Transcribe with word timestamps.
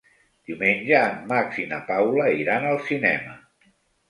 Diumenge 0.51 0.95
en 1.09 1.19
Max 1.31 1.59
i 1.65 1.67
na 1.75 1.79
Paula 1.91 2.27
iran 2.41 2.67
al 2.71 2.81
cinema. 2.89 3.39